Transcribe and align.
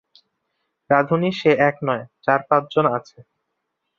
রাঁধুনী 0.89 1.29
সে 1.39 1.51
এক 1.67 1.75
নয়, 1.87 2.03
চার-পাঁচজন 2.25 2.85
আছে। 2.97 3.17